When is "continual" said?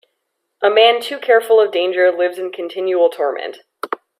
2.51-3.11